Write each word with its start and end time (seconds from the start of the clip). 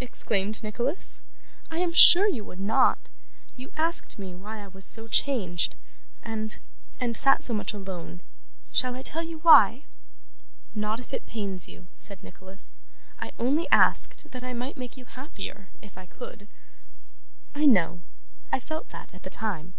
exclaimed 0.00 0.62
Nicholas. 0.62 1.22
'I 1.70 1.76
am 1.78 1.92
sure 1.92 2.26
you 2.26 2.42
would 2.42 2.58
not. 2.58 3.10
You 3.54 3.70
asked 3.76 4.18
me 4.18 4.34
why 4.34 4.60
I 4.64 4.68
was 4.68 4.86
so 4.86 5.06
changed, 5.08 5.74
and 6.22 6.58
and 6.98 7.14
sat 7.14 7.42
so 7.42 7.52
much 7.52 7.74
alone. 7.74 8.22
Shall 8.72 8.96
I 8.96 9.02
tell 9.02 9.22
you 9.22 9.40
why?' 9.40 9.82
'Not 10.74 11.00
if 11.00 11.12
it 11.12 11.26
pains 11.26 11.68
you,' 11.68 11.88
said 11.98 12.22
Nicholas. 12.22 12.80
'I 13.20 13.32
only 13.38 13.68
asked 13.70 14.30
that 14.30 14.42
I 14.42 14.54
might 14.54 14.78
make 14.78 14.96
you 14.96 15.04
happier, 15.04 15.68
if 15.82 15.98
I 15.98 16.06
could.' 16.06 16.48
'I 17.54 17.66
know. 17.66 18.00
I 18.50 18.60
felt 18.60 18.88
that, 18.88 19.12
at 19.12 19.22
the 19.22 19.28
time. 19.28 19.74